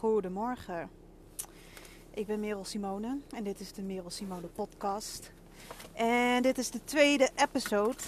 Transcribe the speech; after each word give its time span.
Goedemorgen. 0.00 0.90
Ik 2.10 2.26
ben 2.26 2.40
Merel 2.40 2.64
Simone 2.64 3.18
en 3.30 3.44
dit 3.44 3.60
is 3.60 3.72
de 3.72 3.82
Merel 3.82 4.10
Simone 4.10 4.46
podcast. 4.46 5.32
En 5.92 6.42
dit 6.42 6.58
is 6.58 6.70
de 6.70 6.84
tweede 6.84 7.30
episode 7.36 8.02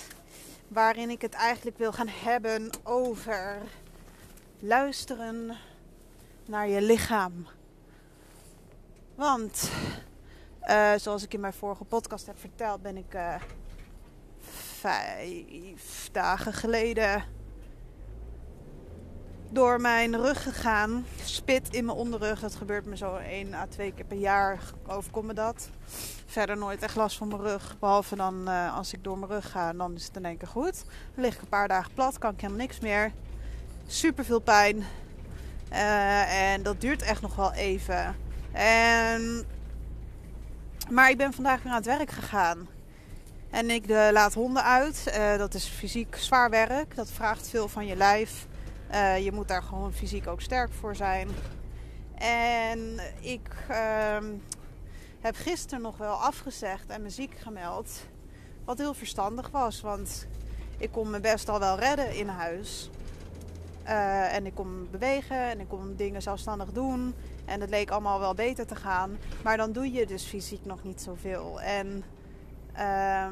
waarin 0.68 1.10
ik 1.10 1.22
het 1.22 1.34
eigenlijk 1.34 1.78
wil 1.78 1.92
gaan 1.92 2.08
hebben 2.08 2.70
over 2.82 3.58
luisteren 4.58 5.56
naar 6.46 6.68
je 6.68 6.82
lichaam. 6.82 7.46
Want, 9.14 9.70
uh, 10.62 10.92
zoals 10.96 11.22
ik 11.22 11.34
in 11.34 11.40
mijn 11.40 11.52
vorige 11.52 11.84
podcast 11.84 12.26
heb 12.26 12.38
verteld, 12.38 12.82
ben 12.82 12.96
ik 12.96 13.14
uh, 13.14 13.34
vijf 14.80 16.08
dagen 16.12 16.52
geleden 16.52 17.24
door 19.52 19.80
mijn 19.80 20.16
rug 20.16 20.42
gegaan. 20.42 21.04
Spit 21.24 21.74
in 21.74 21.84
mijn 21.84 21.96
onderrug. 21.96 22.40
Dat 22.40 22.54
gebeurt 22.54 22.86
me 22.86 22.96
zo 22.96 23.16
1 23.16 23.54
à 23.54 23.66
2 23.66 23.92
keer 23.92 24.04
per 24.04 24.16
jaar. 24.16 24.58
Overkomt 24.86 25.26
me 25.26 25.34
dat. 25.34 25.68
Verder 26.26 26.56
nooit 26.56 26.82
echt 26.82 26.96
last 26.96 27.16
van 27.16 27.28
mijn 27.28 27.40
rug. 27.40 27.76
Behalve 27.78 28.16
dan 28.16 28.48
uh, 28.48 28.76
als 28.76 28.92
ik 28.92 29.04
door 29.04 29.18
mijn 29.18 29.30
rug 29.30 29.50
ga. 29.50 29.72
Dan 29.72 29.94
is 29.94 30.04
het 30.04 30.16
in 30.16 30.24
één 30.24 30.36
keer 30.36 30.48
goed. 30.48 30.84
Dan 31.14 31.24
lig 31.24 31.34
ik 31.34 31.40
een 31.40 31.48
paar 31.48 31.68
dagen 31.68 31.92
plat. 31.94 32.18
Kan 32.18 32.32
ik 32.32 32.40
helemaal 32.40 32.62
niks 32.62 32.80
meer. 32.80 33.12
Super 33.86 34.24
veel 34.24 34.40
pijn. 34.40 34.76
Uh, 35.72 36.52
en 36.52 36.62
dat 36.62 36.80
duurt 36.80 37.02
echt 37.02 37.22
nog 37.22 37.36
wel 37.36 37.52
even. 37.52 38.16
En... 38.52 39.44
Maar 40.90 41.10
ik 41.10 41.16
ben 41.16 41.32
vandaag 41.32 41.62
weer 41.62 41.72
aan 41.72 41.78
het 41.78 41.86
werk 41.98 42.10
gegaan. 42.10 42.68
En 43.50 43.70
ik 43.70 43.86
de, 43.86 44.10
laat 44.12 44.34
honden 44.34 44.64
uit. 44.64 45.20
Dat 45.38 45.54
is 45.54 45.66
fysiek 45.66 46.16
zwaar 46.16 46.50
werk. 46.50 46.94
Dat 46.94 47.10
vraagt 47.10 47.48
veel 47.48 47.68
van 47.68 47.86
je 47.86 47.96
lijf. 47.96 48.46
Uh, 48.92 49.24
je 49.24 49.32
moet 49.32 49.48
daar 49.48 49.62
gewoon 49.62 49.92
fysiek 49.92 50.26
ook 50.26 50.40
sterk 50.40 50.72
voor 50.72 50.96
zijn. 50.96 51.28
En 52.14 53.00
ik 53.20 53.48
uh, 53.70 54.16
heb 55.20 55.36
gisteren 55.36 55.82
nog 55.82 55.96
wel 55.96 56.14
afgezegd 56.14 56.88
en 56.88 57.02
me 57.02 57.10
ziek 57.10 57.34
gemeld. 57.38 57.90
Wat 58.64 58.78
heel 58.78 58.94
verstandig 58.94 59.50
was, 59.50 59.80
want 59.80 60.26
ik 60.78 60.90
kon 60.92 61.10
me 61.10 61.20
best 61.20 61.48
al 61.48 61.58
wel 61.58 61.78
redden 61.78 62.14
in 62.14 62.28
huis. 62.28 62.90
Uh, 63.84 64.34
en 64.34 64.46
ik 64.46 64.54
kon 64.54 64.88
bewegen 64.90 65.36
en 65.36 65.60
ik 65.60 65.68
kon 65.68 65.94
dingen 65.96 66.22
zelfstandig 66.22 66.72
doen. 66.72 67.14
En 67.44 67.60
het 67.60 67.70
leek 67.70 67.90
allemaal 67.90 68.18
wel 68.18 68.34
beter 68.34 68.66
te 68.66 68.76
gaan. 68.76 69.18
Maar 69.42 69.56
dan 69.56 69.72
doe 69.72 69.92
je 69.92 70.06
dus 70.06 70.24
fysiek 70.24 70.64
nog 70.64 70.82
niet 70.82 71.00
zoveel. 71.00 71.60
En 71.60 72.04
uh, 72.76 73.26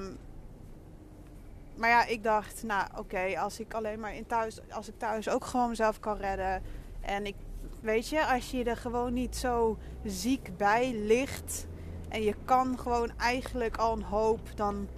maar 1.81 1.89
ja, 1.89 2.07
ik 2.07 2.23
dacht, 2.23 2.63
nou 2.63 2.87
oké, 2.97 3.39
als 3.39 3.61
ik 3.61 3.75
alleen 3.75 4.01
maar 4.01 4.15
in 4.15 4.27
thuis, 4.27 4.59
als 4.71 4.89
ik 4.89 4.99
thuis 4.99 5.29
ook 5.29 5.45
gewoon 5.45 5.69
mezelf 5.69 6.01
kan 6.01 6.17
redden. 6.17 6.63
En 7.01 7.27
ik, 7.27 7.35
weet 7.81 8.09
je, 8.09 8.27
als 8.27 8.51
je 8.51 8.65
er 8.65 8.77
gewoon 8.77 9.13
niet 9.13 9.37
zo 9.37 9.79
ziek 10.05 10.57
bij 10.57 10.93
ligt. 10.95 11.67
En 12.09 12.23
je 12.23 12.35
kan 12.45 12.79
gewoon 12.79 13.11
eigenlijk 13.17 13.77
al 13.77 13.93
een 13.93 14.03
hoop. 14.03 14.41
Dan 14.55 14.89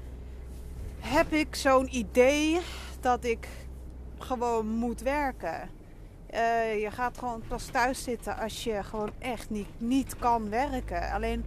heb 1.00 1.32
ik 1.32 1.54
zo'n 1.54 1.96
idee 1.96 2.60
dat 3.00 3.24
ik 3.24 3.48
gewoon 4.18 4.66
moet 4.66 5.00
werken. 5.00 5.70
Uh, 6.34 6.80
je 6.80 6.90
gaat 6.90 7.18
gewoon 7.18 7.42
pas 7.48 7.66
thuis 7.66 8.02
zitten 8.02 8.36
als 8.36 8.64
je 8.64 8.82
gewoon 8.82 9.10
echt 9.18 9.50
niet, 9.50 9.68
niet 9.78 10.16
kan 10.16 10.50
werken. 10.50 11.12
Alleen 11.12 11.44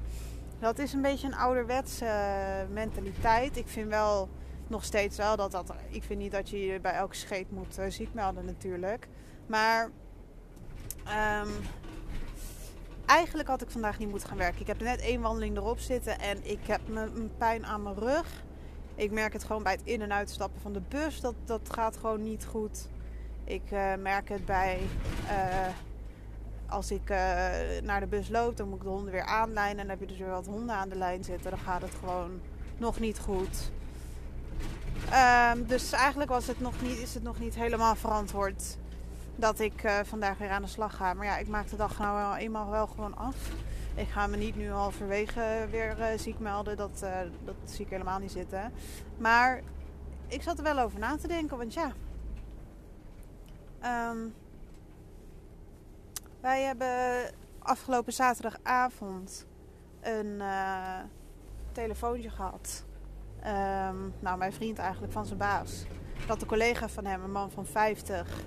dat 0.59 0.79
is 0.79 0.93
een 0.93 1.01
beetje 1.01 1.27
een 1.27 1.35
ouderwetse 1.35 2.05
mentaliteit. 2.69 3.57
Ik 3.57 3.67
vind 3.67 3.89
wel 3.89 4.29
nog 4.67 4.83
steeds 4.83 5.17
wel 5.17 5.35
dat 5.35 5.51
dat. 5.51 5.73
Ik 5.89 6.03
vind 6.03 6.19
niet 6.19 6.31
dat 6.31 6.49
je 6.49 6.65
je 6.65 6.79
bij 6.79 6.93
elke 6.93 7.15
scheet 7.15 7.51
moet 7.51 7.79
uh, 7.79 7.85
ziek 7.89 8.13
melden, 8.13 8.45
natuurlijk. 8.45 9.07
Maar. 9.45 9.89
Um, 11.41 11.49
eigenlijk 13.05 13.47
had 13.47 13.61
ik 13.61 13.69
vandaag 13.69 13.99
niet 13.99 14.09
moeten 14.09 14.27
gaan 14.27 14.37
werken. 14.37 14.61
Ik 14.61 14.67
heb 14.67 14.79
net 14.81 14.99
één 14.99 15.21
wandeling 15.21 15.57
erop 15.57 15.79
zitten 15.79 16.19
en 16.19 16.49
ik 16.49 16.59
heb 16.67 16.81
een 16.93 17.31
pijn 17.37 17.65
aan 17.65 17.83
mijn 17.83 17.95
rug. 17.95 18.43
Ik 18.95 19.11
merk 19.11 19.33
het 19.33 19.43
gewoon 19.43 19.63
bij 19.63 19.71
het 19.71 19.81
in- 19.83 20.01
en 20.01 20.13
uitstappen 20.13 20.61
van 20.61 20.73
de 20.73 20.81
bus. 20.87 21.21
Dat, 21.21 21.33
dat 21.45 21.61
gaat 21.71 21.97
gewoon 21.97 22.23
niet 22.23 22.45
goed. 22.45 22.87
Ik 23.43 23.71
uh, 23.71 23.93
merk 23.95 24.29
het 24.29 24.45
bij. 24.45 24.79
Uh, 25.23 25.67
als 26.67 26.91
ik 26.91 27.09
naar 27.83 27.99
de 27.99 28.07
bus 28.09 28.29
loop, 28.29 28.57
dan 28.57 28.67
moet 28.69 28.77
ik 28.77 28.83
de 28.83 28.89
honden 28.89 29.11
weer 29.11 29.25
aanlijnen. 29.25 29.79
En 29.79 29.87
dan 29.87 29.89
heb 29.89 29.99
je 29.99 30.05
dus 30.05 30.17
weer 30.17 30.29
wat 30.29 30.45
honden 30.45 30.75
aan 30.75 30.89
de 30.89 30.97
lijn 30.97 31.23
zitten. 31.23 31.49
Dan 31.49 31.59
gaat 31.59 31.81
het 31.81 31.95
gewoon 31.99 32.39
nog 32.77 32.99
niet 32.99 33.19
goed. 33.19 33.71
Um, 35.13 35.65
dus 35.67 35.91
eigenlijk 35.91 36.29
was 36.29 36.47
het 36.47 36.59
nog 36.59 36.81
niet, 36.81 36.97
is 36.97 37.13
het 37.13 37.23
nog 37.23 37.39
niet 37.39 37.55
helemaal 37.55 37.95
verantwoord 37.95 38.77
dat 39.35 39.59
ik 39.59 39.83
uh, 39.83 39.99
vandaag 40.03 40.37
weer 40.37 40.49
aan 40.49 40.61
de 40.61 40.67
slag 40.67 40.95
ga. 40.95 41.13
Maar 41.13 41.25
ja, 41.25 41.37
ik 41.37 41.47
maak 41.47 41.69
de 41.69 41.75
dag 41.75 41.97
nou 41.97 42.35
eenmaal 42.35 42.69
wel 42.69 42.87
gewoon 42.87 43.17
af. 43.17 43.35
Ik 43.95 44.07
ga 44.07 44.27
me 44.27 44.37
niet 44.37 44.55
nu 44.55 44.71
halverwege 44.71 45.67
weer 45.69 45.99
uh, 45.99 46.05
ziek 46.17 46.39
melden. 46.39 46.77
Dat, 46.77 47.01
uh, 47.03 47.19
dat 47.43 47.55
zie 47.63 47.85
ik 47.85 47.91
helemaal 47.91 48.19
niet 48.19 48.31
zitten. 48.31 48.73
Maar 49.17 49.61
ik 50.27 50.41
zat 50.41 50.57
er 50.57 50.63
wel 50.63 50.79
over 50.79 50.99
na 50.99 51.17
te 51.17 51.27
denken. 51.27 51.57
Want 51.57 51.73
ja. 51.73 51.91
Um, 54.11 54.33
wij 56.41 56.61
hebben 56.61 57.31
afgelopen 57.59 58.13
zaterdagavond 58.13 59.45
een 60.01 60.41
telefoontje 61.71 62.29
gehad. 62.29 62.83
Um, 63.45 64.13
nou, 64.19 64.37
mijn 64.37 64.53
vriend 64.53 64.77
eigenlijk 64.77 65.13
van 65.13 65.25
zijn 65.25 65.39
baas. 65.39 65.85
Dat 66.27 66.39
de 66.39 66.45
collega 66.45 66.89
van 66.89 67.05
hem, 67.05 67.23
een 67.23 67.31
man 67.31 67.51
van 67.51 67.65
50, 67.65 68.43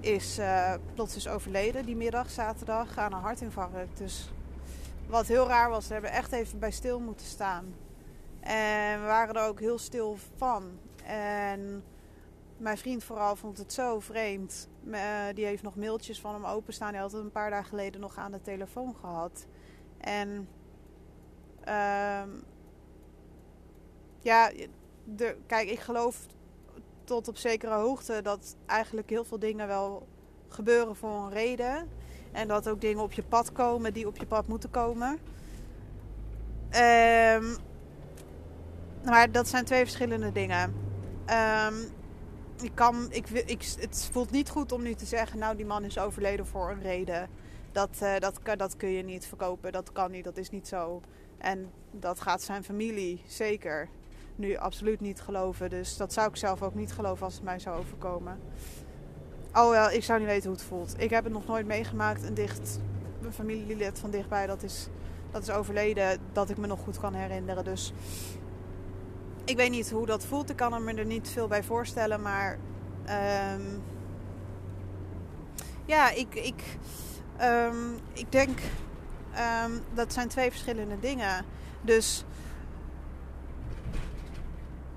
is 0.00 0.38
uh, 0.38 0.74
plots 0.94 1.16
is 1.16 1.28
overleden 1.28 1.86
die 1.86 1.96
middag, 1.96 2.30
zaterdag, 2.30 2.98
aan 2.98 3.12
een 3.12 3.20
hartinfarct. 3.20 3.98
Dus 3.98 4.32
wat 5.06 5.26
heel 5.26 5.46
raar 5.46 5.70
was, 5.70 5.86
we 5.86 5.92
hebben 5.92 6.12
echt 6.12 6.32
even 6.32 6.58
bij 6.58 6.70
stil 6.70 7.00
moeten 7.00 7.26
staan. 7.26 7.74
En 8.40 9.00
we 9.00 9.06
waren 9.06 9.34
er 9.34 9.48
ook 9.48 9.60
heel 9.60 9.78
stil 9.78 10.16
van. 10.36 10.78
En 11.04 11.84
mijn 12.56 12.78
vriend 12.78 13.04
vooral 13.04 13.36
vond 13.36 13.58
het 13.58 13.72
zo 13.72 14.00
vreemd. 14.00 14.68
Uh, 14.84 15.00
die 15.34 15.44
heeft 15.44 15.62
nog 15.62 15.76
mailtjes 15.76 16.20
van 16.20 16.34
hem 16.34 16.44
openstaan. 16.44 16.92
Hij 16.92 17.00
had 17.00 17.12
het 17.12 17.22
een 17.22 17.32
paar 17.32 17.50
dagen 17.50 17.68
geleden 17.68 18.00
nog 18.00 18.16
aan 18.16 18.32
de 18.32 18.42
telefoon 18.42 18.94
gehad. 19.00 19.46
En 19.98 20.48
uh, 21.68 22.22
ja, 24.20 24.50
de, 25.04 25.36
kijk, 25.46 25.70
ik 25.70 25.80
geloof 25.80 26.26
tot 27.04 27.28
op 27.28 27.36
zekere 27.36 27.74
hoogte 27.74 28.22
dat 28.22 28.56
eigenlijk 28.66 29.10
heel 29.10 29.24
veel 29.24 29.38
dingen 29.38 29.66
wel 29.66 30.06
gebeuren 30.48 30.96
voor 30.96 31.10
een 31.10 31.30
reden. 31.30 31.88
En 32.32 32.48
dat 32.48 32.68
ook 32.68 32.80
dingen 32.80 33.02
op 33.02 33.12
je 33.12 33.22
pad 33.22 33.52
komen 33.52 33.92
die 33.92 34.06
op 34.06 34.16
je 34.16 34.26
pad 34.26 34.46
moeten 34.46 34.70
komen. 34.70 35.18
Um, 36.74 37.56
maar 39.04 39.32
dat 39.32 39.48
zijn 39.48 39.64
twee 39.64 39.82
verschillende 39.82 40.32
dingen. 40.32 40.74
Um, 41.66 41.74
ik 42.62 42.74
kan, 42.74 43.06
ik, 43.10 43.28
ik, 43.28 43.64
het 43.78 44.08
voelt 44.12 44.30
niet 44.30 44.50
goed 44.50 44.72
om 44.72 44.82
nu 44.82 44.94
te 44.94 45.04
zeggen, 45.04 45.38
nou 45.38 45.56
die 45.56 45.66
man 45.66 45.84
is 45.84 45.98
overleden 45.98 46.46
voor 46.46 46.70
een 46.70 46.82
reden. 46.82 47.28
Dat, 47.72 47.98
uh, 48.02 48.18
dat, 48.18 48.40
dat 48.56 48.76
kun 48.76 48.88
je 48.88 49.02
niet 49.02 49.26
verkopen, 49.26 49.72
dat 49.72 49.92
kan 49.92 50.10
niet, 50.10 50.24
dat 50.24 50.36
is 50.36 50.50
niet 50.50 50.68
zo. 50.68 51.00
En 51.38 51.70
dat 51.90 52.20
gaat 52.20 52.42
zijn 52.42 52.64
familie 52.64 53.22
zeker 53.26 53.88
nu 54.40 54.56
absoluut 54.56 55.00
niet 55.00 55.20
geloven. 55.20 55.70
Dus 55.70 55.96
dat 55.96 56.12
zou 56.12 56.28
ik 56.28 56.36
zelf 56.36 56.62
ook 56.62 56.74
niet 56.74 56.92
geloven 56.92 57.24
als 57.24 57.34
het 57.34 57.42
mij 57.42 57.58
zou 57.58 57.78
overkomen. 57.78 58.38
Oh 59.52 59.70
wel, 59.70 59.90
ik 59.90 60.04
zou 60.04 60.18
niet 60.18 60.28
weten 60.28 60.48
hoe 60.48 60.58
het 60.58 60.66
voelt. 60.66 60.94
Ik 60.98 61.10
heb 61.10 61.24
het 61.24 61.32
nog 61.32 61.46
nooit 61.46 61.66
meegemaakt. 61.66 62.22
Een 62.22 62.34
dicht 62.34 62.80
een 63.24 63.32
familielid 63.32 63.98
van 63.98 64.10
dichtbij, 64.10 64.46
dat 64.46 64.62
is, 64.62 64.88
dat 65.30 65.42
is 65.42 65.50
overleden. 65.50 66.18
Dat 66.32 66.50
ik 66.50 66.56
me 66.56 66.66
nog 66.66 66.80
goed 66.80 67.00
kan 67.00 67.14
herinneren. 67.14 67.64
Dus 67.64 67.92
ik 69.44 69.56
weet 69.56 69.70
niet 69.70 69.90
hoe 69.90 70.06
dat 70.06 70.24
voelt. 70.24 70.50
Ik 70.50 70.56
kan 70.56 70.84
me 70.84 70.94
er 70.94 71.06
niet 71.06 71.28
veel 71.28 71.48
bij 71.48 71.62
voorstellen. 71.62 72.22
Maar 72.22 72.58
um, 73.54 73.82
ja, 75.84 76.10
ik, 76.10 76.34
ik, 76.34 76.62
um, 77.42 77.98
ik 78.12 78.32
denk 78.32 78.58
um, 79.64 79.80
dat 79.94 80.12
zijn 80.12 80.28
twee 80.28 80.50
verschillende 80.50 80.98
dingen. 81.00 81.44
Dus 81.80 82.24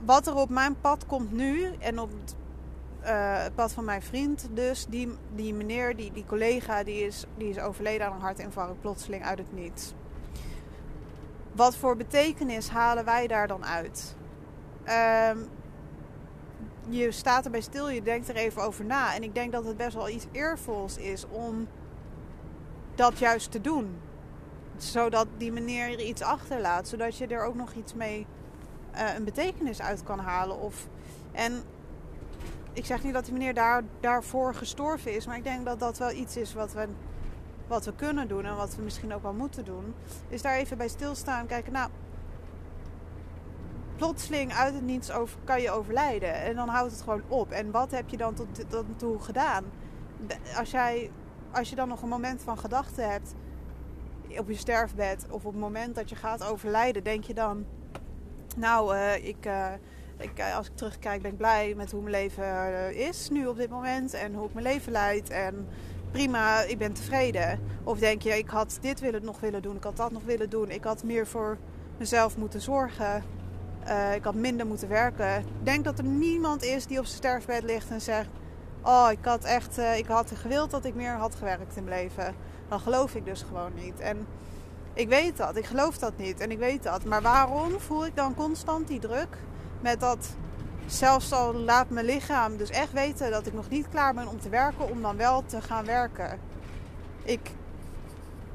wat 0.05 0.27
er 0.27 0.35
op 0.35 0.49
mijn 0.49 0.79
pad 0.81 1.05
komt 1.05 1.31
nu 1.31 1.71
en 1.79 1.99
op 1.99 2.09
het 2.21 2.35
uh, 3.03 3.45
pad 3.55 3.71
van 3.71 3.85
mijn 3.85 4.01
vriend, 4.01 4.47
dus 4.53 4.85
die, 4.85 5.09
die 5.35 5.53
meneer, 5.53 5.95
die, 5.95 6.11
die 6.11 6.25
collega, 6.25 6.83
die 6.83 7.05
is, 7.05 7.25
die 7.37 7.49
is 7.49 7.59
overleden 7.59 8.07
aan 8.07 8.13
een 8.13 8.21
hartinfarct 8.21 8.81
plotseling 8.81 9.23
uit 9.23 9.37
het 9.37 9.53
niets. 9.53 9.93
Wat 11.51 11.75
voor 11.75 11.97
betekenis 11.97 12.69
halen 12.69 13.05
wij 13.05 13.27
daar 13.27 13.47
dan 13.47 13.65
uit? 13.65 14.15
Um, 15.29 15.47
je 16.89 17.11
staat 17.11 17.45
erbij 17.45 17.61
stil, 17.61 17.89
je 17.89 18.01
denkt 18.01 18.29
er 18.29 18.35
even 18.35 18.61
over 18.61 18.85
na. 18.85 19.15
En 19.15 19.23
ik 19.23 19.35
denk 19.35 19.51
dat 19.51 19.65
het 19.65 19.77
best 19.77 19.95
wel 19.95 20.09
iets 20.09 20.25
eervols 20.31 20.97
is 20.97 21.25
om 21.29 21.67
dat 22.95 23.19
juist 23.19 23.51
te 23.51 23.61
doen. 23.61 23.95
Zodat 24.77 25.27
die 25.37 25.51
meneer 25.51 25.91
er 25.91 26.01
iets 26.01 26.21
achterlaat, 26.21 26.87
zodat 26.87 27.17
je 27.17 27.27
er 27.27 27.45
ook 27.45 27.55
nog 27.55 27.73
iets 27.73 27.93
mee 27.93 28.25
uh, 28.95 29.15
een 29.15 29.23
betekenis 29.23 29.81
uit 29.81 30.03
kan 30.03 30.19
halen. 30.19 30.59
Of, 30.59 30.87
en 31.31 31.63
ik 32.73 32.85
zeg 32.85 33.03
niet 33.03 33.13
dat 33.13 33.25
die 33.25 33.33
meneer 33.33 33.53
daar, 33.53 33.83
daarvoor 33.99 34.55
gestorven 34.55 35.15
is, 35.15 35.27
maar 35.27 35.37
ik 35.37 35.43
denk 35.43 35.65
dat 35.65 35.79
dat 35.79 35.97
wel 35.97 36.11
iets 36.11 36.37
is 36.37 36.53
wat 36.53 36.73
we 36.73 36.87
wat 37.67 37.85
we 37.85 37.95
kunnen 37.95 38.27
doen 38.27 38.45
en 38.45 38.55
wat 38.55 38.75
we 38.75 38.81
misschien 38.81 39.13
ook 39.13 39.21
wel 39.21 39.33
moeten 39.33 39.65
doen, 39.65 39.93
is 40.27 40.41
daar 40.41 40.55
even 40.55 40.77
bij 40.77 40.87
stilstaan. 40.87 41.45
Kijken, 41.45 41.73
nou, 41.73 41.89
plotseling 43.95 44.53
uit 44.53 44.73
het 44.73 44.83
niets 44.83 45.11
over, 45.11 45.39
kan 45.43 45.61
je 45.61 45.71
overlijden. 45.71 46.33
En 46.33 46.55
dan 46.55 46.67
houdt 46.69 46.91
het 46.91 47.01
gewoon 47.01 47.21
op. 47.27 47.51
En 47.51 47.71
wat 47.71 47.91
heb 47.91 48.09
je 48.09 48.17
dan 48.17 48.33
tot, 48.33 48.69
tot 48.69 48.85
toe 48.95 49.19
gedaan? 49.19 49.63
Als, 50.57 50.71
jij, 50.71 51.11
als 51.51 51.69
je 51.69 51.75
dan 51.75 51.87
nog 51.87 52.01
een 52.01 52.09
moment 52.09 52.41
van 52.41 52.57
gedachte 52.57 53.01
hebt 53.01 53.33
op 54.37 54.47
je 54.47 54.55
sterfbed 54.55 55.25
of 55.29 55.45
op 55.45 55.51
het 55.51 55.61
moment 55.61 55.95
dat 55.95 56.09
je 56.09 56.15
gaat 56.15 56.43
overlijden, 56.43 57.03
denk 57.03 57.23
je 57.23 57.33
dan, 57.33 57.65
nou, 58.57 58.95
uh, 58.95 59.15
ik, 59.15 59.45
uh, 59.45 59.67
ik, 60.17 60.39
uh, 60.39 60.55
als 60.57 60.67
ik 60.67 60.75
terugkijk 60.75 61.21
ben 61.21 61.31
ik 61.31 61.37
blij 61.37 61.73
met 61.75 61.91
hoe 61.91 62.01
mijn 62.01 62.15
leven 62.15 62.95
is 62.95 63.29
nu 63.29 63.47
op 63.47 63.57
dit 63.57 63.69
moment 63.69 64.13
en 64.13 64.33
hoe 64.33 64.47
ik 64.47 64.53
mijn 64.53 64.65
leven 64.65 64.91
leid 64.91 65.29
en 65.29 65.67
prima, 66.11 66.61
ik 66.61 66.77
ben 66.77 66.93
tevreden. 66.93 67.59
Of 67.83 67.99
denk 67.99 68.21
je, 68.21 68.37
ik 68.37 68.49
had 68.49 68.77
dit 68.81 68.99
willen, 68.99 69.25
nog 69.25 69.39
willen 69.39 69.61
doen, 69.61 69.75
ik 69.75 69.83
had 69.83 69.97
dat 69.97 70.11
nog 70.11 70.23
willen 70.23 70.49
doen, 70.49 70.69
ik 70.69 70.83
had 70.83 71.03
meer 71.03 71.27
voor 71.27 71.57
mezelf 71.97 72.37
moeten 72.37 72.61
zorgen. 72.61 73.23
Ik 74.15 74.23
had 74.23 74.35
minder 74.35 74.67
moeten 74.67 74.89
werken. 74.89 75.45
Denk 75.63 75.83
dat 75.83 75.97
er 75.97 76.03
niemand 76.03 76.63
is 76.63 76.85
die 76.85 76.99
op 76.99 77.05
zijn 77.05 77.17
sterfbed 77.17 77.63
ligt 77.63 77.89
en 77.89 78.01
zegt: 78.01 78.29
Oh, 78.81 79.07
ik 79.11 79.25
had 79.25 79.43
echt, 79.43 79.77
ik 79.77 80.05
had 80.05 80.31
gewild 80.35 80.71
dat 80.71 80.85
ik 80.85 80.95
meer 80.95 81.11
had 81.11 81.35
gewerkt 81.35 81.75
in 81.75 81.83
mijn 81.83 82.01
leven. 82.01 82.35
Dan 82.69 82.79
geloof 82.79 83.15
ik 83.15 83.25
dus 83.25 83.41
gewoon 83.41 83.71
niet. 83.75 83.99
En 83.99 84.27
ik 84.93 85.07
weet 85.07 85.37
dat, 85.37 85.55
ik 85.55 85.65
geloof 85.65 85.97
dat 85.97 86.17
niet 86.17 86.39
en 86.39 86.51
ik 86.51 86.57
weet 86.57 86.83
dat. 86.83 87.05
Maar 87.05 87.21
waarom 87.21 87.79
voel 87.79 88.05
ik 88.05 88.15
dan 88.15 88.35
constant 88.35 88.87
die 88.87 88.99
druk 88.99 89.37
met 89.81 89.99
dat 89.99 90.35
zelfs 90.85 91.31
al 91.31 91.53
laat 91.53 91.89
mijn 91.89 92.05
lichaam 92.05 92.57
dus 92.57 92.69
echt 92.69 92.91
weten 92.91 93.31
dat 93.31 93.45
ik 93.45 93.53
nog 93.53 93.69
niet 93.69 93.89
klaar 93.89 94.13
ben 94.13 94.27
om 94.27 94.39
te 94.39 94.49
werken, 94.49 94.89
om 94.89 95.01
dan 95.01 95.17
wel 95.17 95.45
te 95.45 95.61
gaan 95.61 95.85
werken? 95.85 96.39
Ik, 97.23 97.51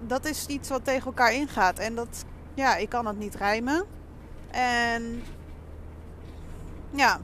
dat 0.01 0.25
is 0.25 0.47
iets 0.47 0.69
wat 0.69 0.85
tegen 0.85 1.07
elkaar 1.07 1.33
ingaat 1.33 1.79
en 1.79 1.95
dat, 1.95 2.25
ja, 2.55 2.77
ik 2.77 2.89
kan 2.89 3.07
het 3.07 3.19
niet 3.19 3.35
rijmen. 3.35 3.85
En 4.51 5.23
ja, 6.91 7.21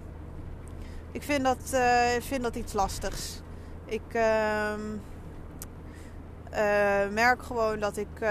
ik 1.13 1.23
vind 1.23 1.45
dat, 1.45 1.71
uh, 1.75 2.09
vind 2.21 2.43
dat 2.43 2.57
iets 2.57 2.73
lastigs. 2.73 3.41
Ik 3.85 4.15
uh, 4.15 4.73
uh, 6.55 6.61
merk 7.13 7.43
gewoon 7.43 7.79
dat 7.81 7.97
ik 7.97 8.21
uh, 8.21 8.29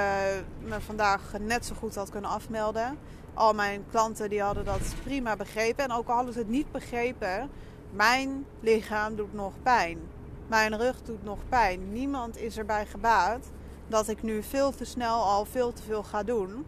me 0.60 0.82
vandaag 0.82 1.22
net 1.40 1.66
zo 1.66 1.76
goed 1.76 1.96
had 1.96 2.10
kunnen 2.10 2.30
afmelden. 2.30 2.98
Al 3.34 3.54
mijn 3.54 3.86
klanten 3.92 4.30
die 4.30 4.42
hadden 4.42 4.66
dat 4.66 4.96
prima 5.04 5.36
begrepen. 5.36 5.84
En 5.84 5.92
ook 5.92 6.08
al 6.08 6.16
hadden 6.16 6.34
ze 6.34 6.40
het 6.40 6.48
niet 6.48 6.72
begrepen, 6.72 7.50
mijn 7.92 8.46
lichaam 8.60 9.16
doet 9.16 9.34
nog 9.34 9.54
pijn. 9.64 10.00
Mijn 10.48 10.78
rug 10.78 11.02
doet 11.02 11.24
nog 11.24 11.38
pijn. 11.50 11.92
Niemand 11.92 12.38
is 12.38 12.58
erbij 12.58 12.86
gebaat 12.86 13.46
dat 13.88 14.08
ik 14.08 14.24
nu 14.24 14.44
veel 14.44 14.72
te 14.72 14.86
snel 14.86 15.24
al 15.24 15.46
veel 15.46 15.74
te 15.74 15.84
veel 15.84 16.04
ga 16.04 16.24
doen. 16.24 16.66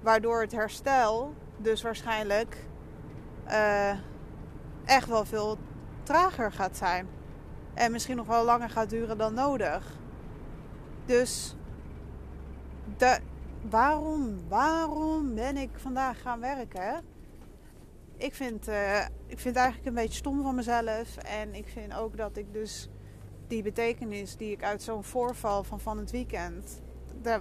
Waardoor 0.00 0.40
het 0.40 0.52
herstel 0.52 1.34
dus 1.56 1.82
waarschijnlijk 1.82 2.56
uh, 3.48 3.90
echt 4.84 5.08
wel 5.08 5.24
veel 5.24 5.58
trager 6.02 6.52
gaat 6.52 6.76
zijn. 6.76 7.08
En 7.74 7.92
misschien 7.92 8.16
nog 8.16 8.26
wel 8.26 8.44
langer 8.44 8.70
gaat 8.70 8.90
duren 8.90 9.18
dan 9.18 9.34
nodig. 9.34 9.92
Dus 11.06 11.56
waarom, 13.68 14.48
waarom 14.48 15.34
ben 15.34 15.56
ik 15.56 15.70
vandaag 15.74 16.20
gaan 16.20 16.40
werken? 16.40 17.04
Ik 18.16 18.34
vind, 18.34 18.68
uh, 18.68 19.00
ik 19.26 19.38
vind 19.38 19.54
het 19.54 19.56
eigenlijk 19.56 19.86
een 19.86 20.02
beetje 20.02 20.18
stom 20.18 20.42
van 20.42 20.54
mezelf. 20.54 21.16
En 21.16 21.54
ik 21.54 21.68
vind 21.68 21.94
ook 21.94 22.16
dat 22.16 22.36
ik 22.36 22.52
dus 22.52 22.88
die 23.46 23.62
betekenis 23.62 24.36
die 24.36 24.52
ik 24.52 24.62
uit 24.62 24.82
zo'n 24.82 25.04
voorval 25.04 25.64
van 25.64 25.80
van 25.80 25.98
het 25.98 26.10
weekend... 26.10 26.84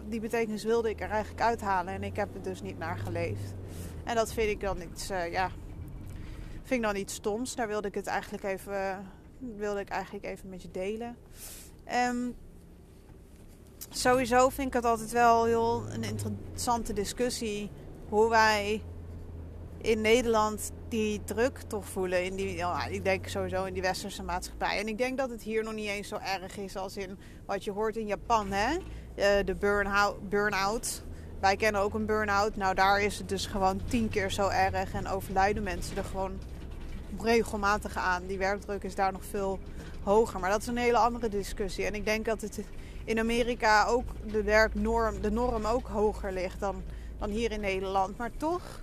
Die 0.07 0.19
betekenis 0.19 0.63
wilde 0.63 0.89
ik 0.89 1.01
er 1.01 1.09
eigenlijk 1.09 1.41
uithalen. 1.41 1.93
En 1.93 2.03
ik 2.03 2.15
heb 2.15 2.33
het 2.33 2.43
dus 2.43 2.61
niet 2.61 2.77
naar 2.77 2.97
geleefd. 2.97 3.53
En 4.03 4.15
dat 4.15 4.33
vind 4.33 4.49
ik 4.49 4.59
dan 4.59 4.81
iets, 4.81 5.11
uh, 5.11 5.31
ja, 5.31 5.49
vind 6.63 6.79
ik 6.79 6.81
dan 6.81 6.95
iets 6.95 7.13
stoms. 7.13 7.55
Daar 7.55 7.67
wilde 7.67 7.87
ik 7.87 7.95
het 7.95 8.07
eigenlijk 8.07 8.43
even, 8.43 9.11
wilde 9.37 9.79
ik 9.79 9.89
eigenlijk 9.89 10.25
even 10.25 10.49
met 10.49 10.61
je 10.61 10.71
delen. 10.71 11.17
Um, 12.09 12.35
sowieso 13.89 14.49
vind 14.49 14.67
ik 14.67 14.73
het 14.73 14.85
altijd 14.85 15.11
wel 15.11 15.45
heel 15.45 15.83
een 15.89 16.03
interessante 16.03 16.93
discussie 16.93 17.69
hoe 18.09 18.29
wij 18.29 18.81
in 19.85 20.01
Nederland 20.01 20.71
die 20.89 21.21
druk 21.23 21.61
toch 21.67 21.85
voelen. 21.85 22.23
In 22.23 22.35
die, 22.35 22.55
ja, 22.55 22.85
ik 22.85 23.03
denk 23.03 23.27
sowieso 23.27 23.63
in 23.63 23.73
die 23.73 23.81
westerse 23.81 24.23
maatschappij. 24.23 24.79
En 24.79 24.87
ik 24.87 24.97
denk 24.97 25.17
dat 25.17 25.29
het 25.29 25.41
hier 25.41 25.63
nog 25.63 25.73
niet 25.73 25.87
eens 25.87 26.07
zo 26.07 26.17
erg 26.17 26.57
is 26.57 26.75
als 26.75 26.97
in 26.97 27.17
wat 27.45 27.63
je 27.63 27.71
hoort 27.71 27.97
in 27.97 28.07
Japan. 28.07 28.51
Hè? 28.51 28.73
Uh, 28.73 29.45
de 29.45 29.55
burn-out. 30.29 31.03
Wij 31.39 31.55
kennen 31.55 31.81
ook 31.81 31.93
een 31.93 32.05
burn-out. 32.05 32.55
Nou, 32.55 32.75
daar 32.75 33.01
is 33.01 33.17
het 33.17 33.29
dus 33.29 33.45
gewoon 33.45 33.81
tien 33.87 34.09
keer 34.09 34.31
zo 34.31 34.47
erg. 34.47 34.93
En 34.93 35.07
overlijden 35.07 35.63
mensen 35.63 35.97
er 35.97 36.03
gewoon 36.03 36.39
regelmatig 37.21 37.97
aan. 37.97 38.25
Die 38.25 38.37
werkdruk 38.37 38.83
is 38.83 38.95
daar 38.95 39.11
nog 39.11 39.25
veel 39.25 39.59
hoger. 40.03 40.39
Maar 40.39 40.49
dat 40.49 40.61
is 40.61 40.67
een 40.67 40.77
hele 40.77 40.97
andere 40.97 41.29
discussie. 41.29 41.85
En 41.85 41.93
ik 41.93 42.05
denk 42.05 42.25
dat 42.25 42.41
het 42.41 42.59
in 43.05 43.19
Amerika 43.19 43.85
ook 43.85 44.05
de 44.31 44.43
werknorm, 44.43 45.21
de 45.21 45.31
norm 45.31 45.65
ook 45.65 45.87
hoger 45.87 46.31
ligt 46.31 46.59
dan, 46.59 46.83
dan 47.19 47.29
hier 47.29 47.51
in 47.51 47.61
Nederland. 47.61 48.17
Maar 48.17 48.31
toch 48.37 48.81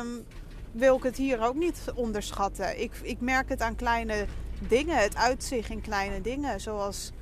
um, 0.00 0.24
wil 0.72 0.96
ik 0.96 1.02
het 1.02 1.16
hier 1.16 1.42
ook 1.42 1.54
niet 1.54 1.80
onderschatten. 1.94 2.80
Ik, 2.80 2.92
ik 3.02 3.20
merk 3.20 3.48
het 3.48 3.60
aan 3.60 3.76
kleine 3.76 4.26
dingen. 4.68 4.96
Het 4.96 5.16
uitzicht 5.16 5.70
in 5.70 5.80
kleine 5.80 6.20
dingen. 6.20 6.60
Zoals 6.60 7.12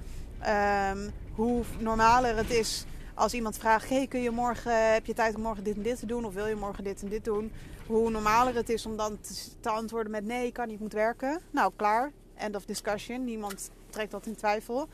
um, 0.93 1.11
hoe 1.35 1.63
normaler 1.79 2.37
het 2.37 2.51
is 2.51 2.85
als 3.15 3.35
iemand 3.35 3.59
vraagt: 3.59 3.89
hey, 3.89 4.07
kun 4.07 4.23
je 4.23 4.31
morgen, 4.31 4.93
heb 4.93 5.07
je 5.07 5.15
tijd 5.15 5.35
om 5.35 5.43
morgen 5.43 5.65
dit 5.65 5.77
en 5.77 5.83
dit 5.83 5.99
te 5.99 6.07
doen? 6.07 6.25
Of 6.25 6.35
wil 6.35 6.47
je 6.47 6.55
morgen 6.55 6.85
dit 6.85 7.03
en 7.03 7.09
dit 7.09 7.25
doen? 7.25 7.53
Hoe 7.87 8.11
normaler 8.11 8.55
het 8.55 8.69
is 8.69 8.87
om 8.87 8.97
dan 8.97 9.19
te, 9.61 9.69
antwoorden 9.71 10.13
met: 10.13 10.25
nee, 10.25 10.53
kan 10.53 10.69
niet, 10.69 10.81
moet 10.81 10.93
werken. 10.93 11.41
Nou, 11.51 11.73
klaar. 11.77 12.13
End 12.35 12.57
of 12.57 12.65
discussion. 12.65 13.25
Niemand 13.25 13.71
trekt 13.91 14.11
dat 14.11 14.27
in 14.27 14.35
twijfel. 14.35 14.89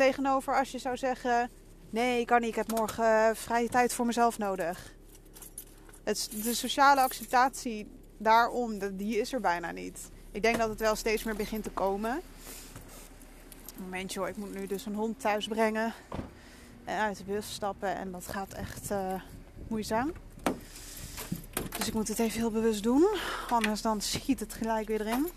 Tegenover 0.00 0.58
als 0.58 0.70
je 0.70 0.78
zou 0.78 0.96
zeggen: 0.96 1.50
nee, 1.90 2.24
kan 2.24 2.40
niet, 2.40 2.48
ik 2.48 2.54
heb 2.54 2.70
morgen 2.70 3.36
vrije 3.36 3.68
tijd 3.68 3.92
voor 3.92 4.06
mezelf 4.06 4.38
nodig. 4.38 4.94
Het, 6.04 6.28
de 6.42 6.54
sociale 6.54 7.00
acceptatie 7.00 7.90
daarom, 8.18 8.96
die 8.96 9.18
is 9.18 9.32
er 9.32 9.40
bijna 9.40 9.70
niet. 9.70 10.10
Ik 10.30 10.42
denk 10.42 10.58
dat 10.58 10.68
het 10.68 10.80
wel 10.80 10.94
steeds 10.94 11.22
meer 11.22 11.36
begint 11.36 11.62
te 11.62 11.70
komen. 11.70 12.20
Momentje 13.76 14.18
hoor, 14.18 14.28
ik 14.28 14.36
moet 14.36 14.54
nu 14.54 14.66
dus 14.66 14.86
een 14.86 14.94
hond 14.94 15.20
thuis 15.20 15.46
brengen 15.46 15.92
en 16.84 16.98
uit 16.98 17.16
de 17.16 17.24
bus 17.24 17.52
stappen. 17.52 17.96
En 17.96 18.10
dat 18.10 18.26
gaat 18.26 18.52
echt 18.52 18.90
uh, 18.90 19.22
moeizaam. 19.68 20.12
Dus 21.78 21.86
ik 21.86 21.94
moet 21.94 22.08
het 22.08 22.18
even 22.18 22.40
heel 22.40 22.50
bewust 22.50 22.82
doen. 22.82 23.06
Anders 23.48 23.82
dan 23.82 24.00
schiet 24.00 24.40
het 24.40 24.54
gelijk 24.54 24.88
weer 24.88 25.00
erin. 25.00 25.28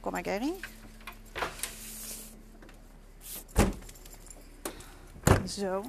Kom 0.00 0.12
maar, 0.12 0.24
Gary. 0.24 0.52
Zo. 5.58 5.84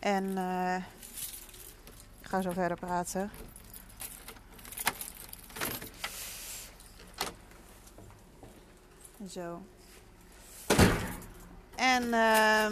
En 0.00 0.24
uh, 0.24 0.76
ik 2.20 2.26
ga 2.28 2.42
zo 2.42 2.50
verder 2.50 2.76
praten. 2.76 3.30
Zo. 9.30 9.62
En 11.74 12.02
uh, 12.02 12.70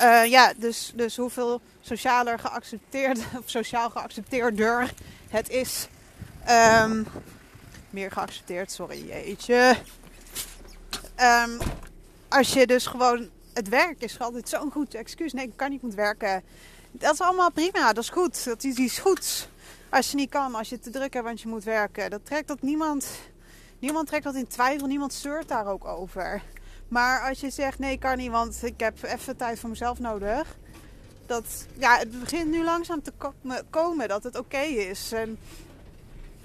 uh, 0.00 0.24
ja, 0.30 0.52
dus, 0.56 0.92
dus 0.94 1.16
hoeveel 1.16 1.60
socialer 1.80 2.38
geaccepteerd 2.38 3.18
of 3.38 3.50
sociaal 3.50 3.90
geaccepteerder 3.90 4.92
het 5.28 5.48
is. 5.48 5.88
Um, 6.48 7.06
meer 7.90 8.10
geaccepteerd, 8.10 8.72
sorry, 8.72 9.06
jeetje. 9.06 9.76
Um, 11.20 11.58
als 12.28 12.52
je 12.52 12.66
dus 12.66 12.86
gewoon 12.86 13.28
het 13.56 13.68
werk 13.68 14.02
is 14.02 14.18
altijd 14.18 14.48
zo'n 14.48 14.70
goed 14.70 14.94
excuus. 14.94 15.32
Nee, 15.32 15.46
ik 15.46 15.56
kan 15.56 15.70
niet, 15.70 15.82
moet 15.82 15.94
werken. 15.94 16.42
Dat 16.90 17.12
is 17.12 17.20
allemaal 17.20 17.50
prima, 17.52 17.92
dat 17.92 18.02
is 18.02 18.10
goed. 18.10 18.44
Dat 18.44 18.64
is 18.64 18.76
iets 18.76 18.98
goeds. 18.98 19.48
Als 19.88 20.10
je 20.10 20.16
niet 20.16 20.30
kan, 20.30 20.54
als 20.54 20.68
je 20.68 20.78
te 20.78 20.90
druk 20.90 21.12
hebt, 21.12 21.24
want 21.24 21.40
je 21.40 21.48
moet 21.48 21.64
werken. 21.64 22.10
Dat 22.10 22.26
trekt 22.26 22.48
dat 22.48 22.62
niemand. 22.62 23.06
Niemand 23.78 24.06
trekt 24.06 24.24
dat 24.24 24.34
in 24.34 24.46
twijfel. 24.46 24.86
Niemand 24.86 25.14
zeurt 25.14 25.48
daar 25.48 25.66
ook 25.66 25.84
over. 25.84 26.42
Maar 26.88 27.28
als 27.28 27.40
je 27.40 27.50
zegt 27.50 27.78
nee, 27.78 27.98
kan 27.98 28.16
niet, 28.16 28.30
want 28.30 28.58
ik 28.62 28.80
heb 28.80 29.02
even 29.02 29.36
tijd 29.36 29.58
voor 29.58 29.70
mezelf 29.70 29.98
nodig. 29.98 30.56
Dat, 31.26 31.66
ja, 31.78 31.98
het 31.98 32.20
begint 32.20 32.50
nu 32.50 32.64
langzaam 32.64 33.02
te 33.02 33.12
komen 33.70 34.08
dat 34.08 34.22
het 34.22 34.38
oké 34.38 34.58
is. 34.62 35.12
En, 35.12 35.38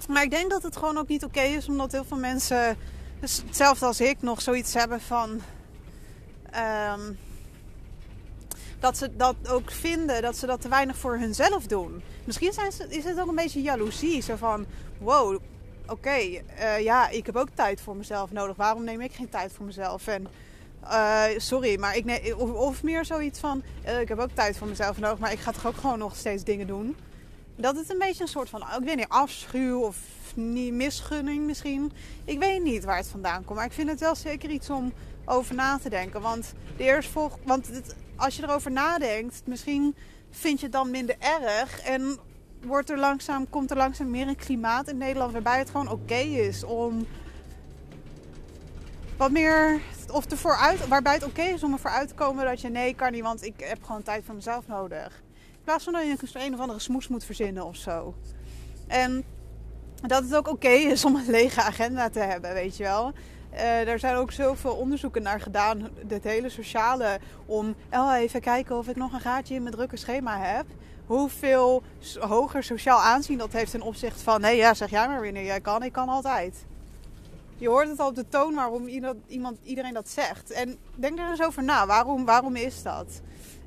maar 0.08 0.22
ik 0.22 0.30
denk 0.30 0.50
dat 0.50 0.62
het 0.62 0.76
gewoon 0.76 0.98
ook 0.98 1.08
niet 1.08 1.24
oké 1.24 1.40
is, 1.40 1.68
omdat 1.68 1.92
heel 1.92 2.04
veel 2.04 2.16
mensen, 2.18 2.76
dus 3.20 3.42
hetzelfde 3.46 3.86
als 3.86 4.00
ik, 4.00 4.22
nog 4.22 4.42
zoiets 4.42 4.74
hebben 4.74 5.00
van. 5.00 5.40
Um, 6.94 7.18
dat 8.82 8.96
ze 8.96 9.16
dat 9.16 9.36
ook 9.48 9.70
vinden, 9.70 10.22
dat 10.22 10.36
ze 10.36 10.46
dat 10.46 10.60
te 10.60 10.68
weinig 10.68 10.96
voor 10.96 11.18
hunzelf 11.18 11.66
doen. 11.66 12.02
Misschien 12.24 12.52
zijn 12.52 12.72
ze, 12.72 12.86
is 12.88 13.04
het 13.04 13.20
ook 13.20 13.28
een 13.28 13.34
beetje 13.34 13.62
jaloezie. 13.62 14.22
Zo 14.22 14.36
van, 14.36 14.66
wow, 14.98 15.38
oké, 15.86 16.10
eh, 16.10 16.78
ja, 16.78 17.08
ik 17.08 17.26
heb 17.26 17.36
ook 17.36 17.48
tijd 17.54 17.80
voor 17.80 17.96
mezelf 17.96 18.30
nodig. 18.30 18.56
Waarom 18.56 18.84
neem 18.84 19.00
ik 19.00 19.12
geen 19.12 19.28
tijd 19.28 19.52
voor 19.52 19.66
mezelf? 19.66 20.06
En 20.06 20.26
uh, 20.84 21.24
sorry, 21.36 21.78
maar 21.78 21.96
ik 21.96 22.04
neem, 22.04 22.34
of, 22.36 22.82
meer 22.82 23.04
zoiets 23.04 23.40
van, 23.40 23.62
uh, 23.86 24.00
ik 24.00 24.08
heb 24.08 24.18
ook 24.18 24.30
tijd 24.34 24.56
voor 24.56 24.68
mezelf 24.68 24.98
nodig, 24.98 25.18
maar 25.18 25.32
ik 25.32 25.38
ga 25.38 25.52
toch 25.52 25.66
ook 25.66 25.76
gewoon 25.76 25.98
nog 25.98 26.16
steeds 26.16 26.44
dingen 26.44 26.66
doen. 26.66 26.96
Dat 27.56 27.76
het 27.76 27.90
een 27.90 27.98
beetje 27.98 28.22
een 28.22 28.28
soort 28.28 28.48
van, 28.48 28.60
ik 28.60 28.84
weet 28.84 28.96
niet, 28.96 29.08
afschuw 29.08 29.80
of 29.80 29.96
niet 30.34 30.72
misgunning 30.72 31.46
misschien. 31.46 31.92
Ik 32.24 32.38
weet 32.38 32.62
niet 32.62 32.84
waar 32.84 32.96
het 32.96 33.08
vandaan 33.08 33.44
komt, 33.44 33.58
maar 33.58 33.66
ik 33.66 33.72
vind 33.72 33.90
het 33.90 34.00
wel 34.00 34.14
zeker 34.14 34.50
iets 34.50 34.70
om 34.70 34.92
over 35.24 35.54
na 35.54 35.78
te 35.78 35.88
denken. 35.88 36.20
Want 36.20 36.52
de 36.76 36.84
eerstvolg, 36.84 37.38
want 37.44 37.66
het, 37.66 37.96
als 38.16 38.36
je 38.36 38.42
erover 38.42 38.70
nadenkt, 38.70 39.42
misschien 39.44 39.94
vind 40.30 40.58
je 40.58 40.64
het 40.64 40.74
dan 40.74 40.90
minder 40.90 41.16
erg 41.18 41.80
en 41.80 42.18
wordt 42.60 42.90
er 42.90 42.98
langzaam, 42.98 43.50
komt 43.50 43.70
er 43.70 43.76
langzaam 43.76 44.10
meer 44.10 44.28
een 44.28 44.36
klimaat 44.36 44.88
in 44.88 44.98
Nederland 44.98 45.32
waarbij 45.32 45.58
het 45.58 45.70
gewoon 45.70 45.88
oké 45.88 46.14
is 46.14 46.64
om 46.64 47.06
wat 49.16 49.30
meer, 49.30 49.80
of 50.10 50.30
ervoor 50.30 50.56
uit, 50.56 50.88
waarbij 50.88 51.14
het 51.14 51.24
oké 51.24 51.42
is 51.42 51.62
om 51.62 51.72
ervoor 51.72 51.90
uit 51.90 52.08
te 52.08 52.14
komen 52.14 52.44
dat 52.44 52.60
je 52.60 52.68
nee 52.68 52.94
kan 52.94 53.12
niet, 53.12 53.22
want 53.22 53.44
ik 53.44 53.54
heb 53.60 53.82
gewoon 53.82 54.02
tijd 54.02 54.24
voor 54.24 54.34
mezelf 54.34 54.66
nodig. 54.66 55.21
In 55.62 55.68
plaats 55.68 55.84
van 55.84 55.92
dat 55.92 56.02
je 56.02 56.44
een 56.46 56.54
of 56.54 56.60
andere 56.60 56.78
smoes 56.78 57.08
moet 57.08 57.24
verzinnen 57.24 57.66
of 57.66 57.76
zo. 57.76 58.14
En 58.86 59.24
dat 60.06 60.22
het 60.22 60.34
ook 60.34 60.48
oké 60.48 60.68
is 60.68 61.04
om 61.04 61.16
een 61.16 61.30
lege 61.30 61.62
agenda 61.62 62.08
te 62.08 62.18
hebben, 62.18 62.54
weet 62.54 62.76
je 62.76 62.82
wel. 62.82 63.12
Er 63.86 63.98
zijn 63.98 64.16
ook 64.16 64.32
zoveel 64.32 64.74
onderzoeken 64.74 65.22
naar 65.22 65.40
gedaan, 65.40 65.88
dit 66.02 66.24
hele 66.24 66.48
sociale, 66.48 67.18
om 67.46 67.74
oh, 67.90 68.14
even 68.16 68.40
kijken 68.40 68.78
of 68.78 68.88
ik 68.88 68.96
nog 68.96 69.12
een 69.12 69.20
gaatje 69.20 69.54
in 69.54 69.62
mijn 69.62 69.74
drukke 69.74 69.96
schema 69.96 70.38
heb. 70.38 70.66
Hoeveel 71.06 71.82
hoger 72.18 72.62
sociaal 72.62 73.00
aanzien 73.00 73.38
dat 73.38 73.52
heeft 73.52 73.70
ten 73.70 73.82
opzichte 73.82 74.22
van, 74.22 74.40
nee 74.40 74.56
ja, 74.56 74.74
zeg 74.74 74.90
jij 74.90 75.08
maar 75.08 75.22
wanneer 75.22 75.44
jij 75.44 75.60
kan, 75.60 75.82
ik 75.82 75.92
kan 75.92 76.08
altijd. 76.08 76.64
Je 77.56 77.68
hoort 77.68 77.88
het 77.88 77.98
al 77.98 78.08
op 78.08 78.14
de 78.14 78.28
toon 78.28 78.54
waarom 78.54 78.86
iemand, 79.26 79.58
iedereen 79.62 79.94
dat 79.94 80.08
zegt. 80.08 80.50
En 80.50 80.76
denk 80.94 81.18
er 81.18 81.30
eens 81.30 81.42
over 81.42 81.62
na, 81.62 81.86
waarom, 81.86 82.24
waarom 82.24 82.56
is 82.56 82.82
dat? 82.82 83.20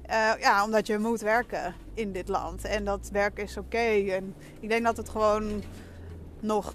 Uh, 0.09 0.31
ja, 0.39 0.63
omdat 0.63 0.87
je 0.87 0.97
moet 0.97 1.21
werken 1.21 1.75
in 1.93 2.11
dit 2.11 2.27
land. 2.27 2.65
En 2.65 2.85
dat 2.85 3.09
werk 3.11 3.39
is 3.39 3.57
oké. 3.57 4.11
En 4.11 4.35
ik 4.59 4.69
denk 4.69 4.83
dat 4.83 4.97
het 4.97 5.09
gewoon 5.09 5.63
nog 6.39 6.73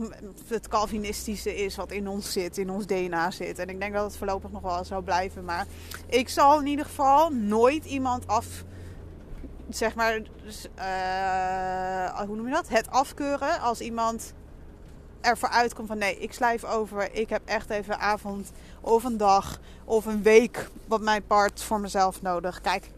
het 0.49 0.69
Calvinistische 0.69 1.57
is 1.57 1.77
wat 1.77 1.91
in 1.91 2.09
ons 2.09 2.33
zit, 2.33 2.59
in 2.59 2.71
ons 2.71 2.87
DNA 2.87 3.31
zit. 3.31 3.59
En 3.59 3.69
ik 3.69 3.81
denk 3.81 3.95
dat 3.95 4.05
het 4.05 4.17
voorlopig 4.17 4.51
nog 4.51 4.63
wel 4.63 4.85
zou 4.85 5.03
blijven. 5.03 5.45
Maar 5.45 5.67
ik 6.07 6.29
zal 6.29 6.61
in 6.61 6.67
ieder 6.67 6.85
geval 6.85 7.31
nooit 7.31 7.85
iemand 7.85 8.27
af. 8.27 8.65
Zeg 9.69 9.95
maar, 9.95 10.17
uh, 10.17 10.23
hoe 12.27 12.37
noem 12.37 12.47
je 12.47 12.53
dat? 12.53 12.69
Het 12.69 12.91
afkeuren 12.91 13.61
als 13.61 13.81
iemand 13.81 14.35
ervoor 15.21 15.49
uitkomt 15.49 15.89
van 15.89 15.99
nee, 15.99 16.19
ik 16.19 16.33
slijf 16.33 16.65
over. 16.65 17.09
Ik 17.13 17.29
heb 17.29 17.43
echt 17.45 17.71
even 17.71 17.95
een 17.95 18.01
avond 18.01 18.53
of 18.81 19.05
een 19.05 19.17
dag 19.17 19.61
of 19.85 20.07
een 20.07 20.23
week 20.23 20.69
wat 20.87 21.01
mijn 21.01 21.27
part 21.27 21.63
voor 21.63 21.81
mezelf 21.81 22.23
nodig. 22.23 22.61
Kijk, 22.61 22.91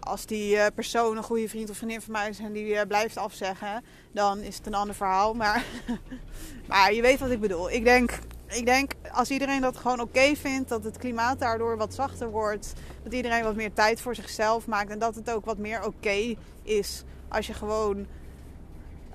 als 0.00 0.26
die 0.26 0.54
uh, 0.54 0.66
persoon 0.74 1.16
een 1.16 1.22
goede 1.22 1.48
vriend 1.48 1.70
of 1.70 1.76
vriendin 1.76 2.00
van 2.00 2.12
mij 2.12 2.28
is 2.28 2.38
en 2.38 2.52
die 2.52 2.66
uh, 2.66 2.80
blijft 2.88 3.16
afzeggen, 3.16 3.84
dan 4.12 4.38
is 4.38 4.56
het 4.56 4.66
een 4.66 4.74
ander 4.74 4.94
verhaal. 4.94 5.34
Maar, 5.34 5.64
maar 6.68 6.92
je 6.92 7.02
weet 7.02 7.18
wat 7.18 7.30
ik 7.30 7.40
bedoel. 7.40 7.70
Ik 7.70 7.84
denk, 7.84 8.18
ik 8.46 8.66
denk 8.66 8.92
als 9.12 9.30
iedereen 9.30 9.60
dat 9.60 9.76
gewoon 9.76 10.00
oké 10.00 10.36
vindt, 10.36 10.68
dat 10.68 10.84
het 10.84 10.96
klimaat 10.96 11.38
daardoor 11.38 11.76
wat 11.76 11.94
zachter 11.94 12.30
wordt, 12.30 12.72
dat 13.02 13.12
iedereen 13.12 13.42
wat 13.42 13.54
meer 13.54 13.72
tijd 13.72 14.00
voor 14.00 14.14
zichzelf 14.14 14.66
maakt 14.66 14.90
en 14.90 14.98
dat 14.98 15.14
het 15.14 15.30
ook 15.30 15.44
wat 15.44 15.58
meer 15.58 15.84
oké 15.84 16.34
is 16.62 17.04
als 17.28 17.46
je 17.46 17.54
gewoon 17.54 18.06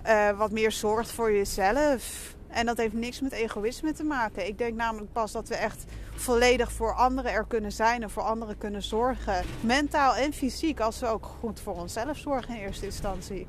uh, 0.07 0.37
wat 0.37 0.51
meer 0.51 0.71
zorgt 0.71 1.11
voor 1.11 1.31
jezelf. 1.31 2.35
En 2.47 2.65
dat 2.65 2.77
heeft 2.77 2.93
niks 2.93 3.21
met 3.21 3.31
egoïsme 3.31 3.93
te 3.93 4.03
maken. 4.03 4.47
Ik 4.47 4.57
denk 4.57 4.75
namelijk 4.75 5.11
pas 5.11 5.31
dat 5.31 5.47
we 5.47 5.55
echt 5.55 5.83
volledig 6.15 6.71
voor 6.71 6.93
anderen 6.93 7.31
er 7.31 7.45
kunnen 7.47 7.71
zijn 7.71 8.03
en 8.03 8.09
voor 8.09 8.23
anderen 8.23 8.57
kunnen 8.57 8.83
zorgen. 8.83 9.43
Mentaal 9.61 10.15
en 10.15 10.33
fysiek, 10.33 10.79
als 10.79 10.99
we 10.99 11.07
ook 11.07 11.25
goed 11.39 11.59
voor 11.59 11.73
onszelf 11.73 12.17
zorgen 12.17 12.55
in 12.55 12.61
eerste 12.61 12.85
instantie. 12.85 13.47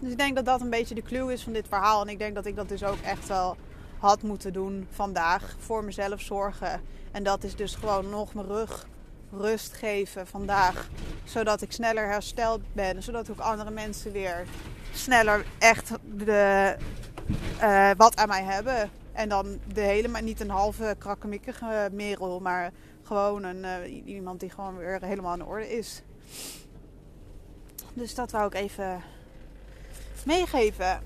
Dus 0.00 0.10
ik 0.10 0.18
denk 0.18 0.36
dat 0.36 0.44
dat 0.44 0.60
een 0.60 0.70
beetje 0.70 0.94
de 0.94 1.02
clue 1.02 1.32
is 1.32 1.42
van 1.42 1.52
dit 1.52 1.68
verhaal. 1.68 2.02
En 2.02 2.08
ik 2.08 2.18
denk 2.18 2.34
dat 2.34 2.46
ik 2.46 2.56
dat 2.56 2.68
dus 2.68 2.84
ook 2.84 3.00
echt 3.04 3.28
wel 3.28 3.56
had 3.98 4.22
moeten 4.22 4.52
doen 4.52 4.86
vandaag. 4.90 5.56
Voor 5.58 5.84
mezelf 5.84 6.20
zorgen. 6.20 6.80
En 7.12 7.22
dat 7.22 7.44
is 7.44 7.56
dus 7.56 7.74
gewoon 7.74 8.10
nog 8.10 8.34
mijn 8.34 8.46
rug 8.46 8.86
rust 9.32 9.72
geven 9.72 10.26
vandaag. 10.26 10.88
Zodat 11.30 11.62
ik 11.62 11.72
sneller 11.72 12.08
hersteld 12.08 12.60
ben. 12.72 13.02
Zodat 13.02 13.30
ook 13.30 13.38
andere 13.38 13.70
mensen 13.70 14.12
weer 14.12 14.46
sneller 14.92 15.44
echt 15.58 15.90
de, 16.02 16.76
uh, 17.62 17.90
wat 17.96 18.16
aan 18.16 18.28
mij 18.28 18.42
hebben. 18.42 18.90
En 19.12 19.28
dan 19.28 19.58
de 19.72 19.80
hele, 19.80 20.08
maar 20.08 20.22
niet 20.22 20.40
een 20.40 20.50
halve 20.50 20.96
krakkemikkige 20.98 21.88
merel, 21.92 22.40
maar 22.40 22.70
gewoon 23.02 23.42
een, 23.42 23.64
uh, 23.64 24.06
iemand 24.06 24.40
die 24.40 24.50
gewoon 24.50 24.76
weer 24.76 25.04
helemaal 25.04 25.34
in 25.34 25.44
orde 25.44 25.76
is. 25.78 26.02
Dus 27.92 28.14
dat 28.14 28.30
wou 28.30 28.46
ik 28.46 28.54
even 28.54 29.02
meegeven. 30.26 31.02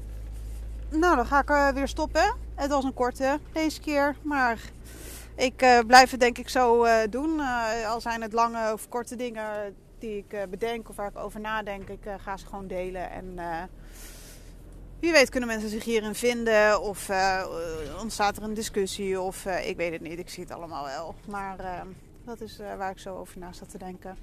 Nou, 0.90 1.16
dan 1.16 1.26
ga 1.26 1.40
ik 1.40 1.50
uh, 1.50 1.68
weer 1.68 1.88
stoppen. 1.88 2.36
Het 2.54 2.70
was 2.70 2.84
een 2.84 2.94
korte 2.94 3.38
deze 3.52 3.80
keer, 3.80 4.16
maar 4.22 4.58
ik 5.36 5.82
blijf 5.86 6.10
het 6.10 6.20
denk 6.20 6.38
ik 6.38 6.48
zo 6.48 6.86
doen. 7.10 7.40
Al 7.86 8.00
zijn 8.00 8.22
het 8.22 8.32
lange 8.32 8.72
of 8.72 8.88
korte 8.88 9.16
dingen 9.16 9.74
die 9.98 10.24
ik 10.28 10.50
bedenk 10.50 10.88
of 10.88 10.96
waar 10.96 11.08
ik 11.08 11.18
over 11.18 11.40
nadenk, 11.40 11.88
ik 11.88 12.06
ga 12.18 12.36
ze 12.36 12.46
gewoon 12.46 12.66
delen. 12.66 13.10
En 13.10 13.38
wie 15.00 15.12
weet 15.12 15.28
kunnen 15.28 15.48
mensen 15.48 15.68
zich 15.68 15.84
hierin 15.84 16.14
vinden 16.14 16.80
of 16.80 17.10
ontstaat 18.00 18.36
er 18.36 18.42
een 18.42 18.54
discussie 18.54 19.20
of 19.20 19.46
ik 19.46 19.76
weet 19.76 19.92
het 19.92 20.00
niet. 20.00 20.18
Ik 20.18 20.28
zie 20.28 20.42
het 20.42 20.52
allemaal 20.52 20.84
wel. 20.84 21.14
Maar 21.28 21.84
dat 22.24 22.40
is 22.40 22.58
waar 22.76 22.90
ik 22.90 22.98
zo 22.98 23.16
over 23.16 23.38
na 23.38 23.52
zat 23.52 23.70
te 23.70 23.78
denken. 23.78 24.18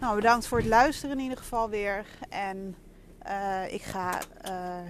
Nou, 0.00 0.14
bedankt 0.14 0.46
voor 0.46 0.58
het 0.58 0.66
luisteren 0.66 1.16
in 1.16 1.22
ieder 1.22 1.38
geval 1.38 1.70
weer. 1.70 2.06
En 2.28 2.76
ik 3.68 3.82
ga 3.82 4.18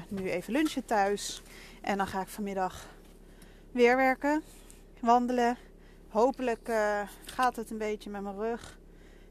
nu 0.09 0.31
even 0.31 0.53
lunchen 0.53 0.85
thuis. 0.85 1.43
En 1.81 1.97
dan 1.97 2.07
ga 2.07 2.21
ik 2.21 2.29
vanmiddag 2.29 2.87
weer 3.73 3.97
werken 3.97 4.43
wandelen. 5.01 5.57
Hopelijk 6.09 6.73
gaat 7.25 7.57
het 7.57 7.71
een 7.71 7.79
beetje 7.79 8.11
met 8.11 8.23
mijn 8.23 8.39
rug. 8.39 8.79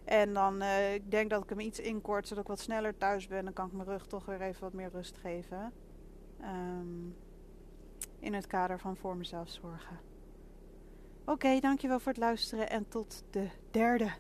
En 0.09 0.33
dan, 0.33 0.61
uh, 0.61 0.93
ik 0.93 1.11
denk 1.11 1.29
dat 1.29 1.43
ik 1.43 1.49
hem 1.49 1.59
iets 1.59 1.79
inkort, 1.79 2.27
zodat 2.27 2.43
ik 2.43 2.49
wat 2.49 2.59
sneller 2.59 2.97
thuis 2.97 3.27
ben. 3.27 3.43
Dan 3.43 3.53
kan 3.53 3.65
ik 3.65 3.71
mijn 3.71 3.87
rug 3.87 4.07
toch 4.07 4.25
weer 4.25 4.41
even 4.41 4.61
wat 4.61 4.73
meer 4.73 4.89
rust 4.89 5.17
geven. 5.17 5.73
Um, 6.41 7.15
in 8.19 8.33
het 8.33 8.47
kader 8.47 8.79
van 8.79 8.95
voor 8.95 9.17
mezelf 9.17 9.49
zorgen. 9.49 9.99
Oké, 11.25 11.59
dankjewel 11.59 11.99
voor 11.99 12.11
het 12.11 12.21
luisteren 12.21 12.69
en 12.69 12.87
tot 12.87 13.23
de 13.29 13.49
derde. 13.71 14.11